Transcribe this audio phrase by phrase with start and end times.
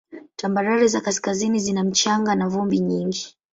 [0.35, 3.37] Tambarare za kaskazini zina mchanga na vumbi nyingi.